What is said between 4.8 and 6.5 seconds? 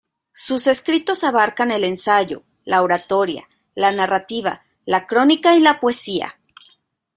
la crónica y la poesía.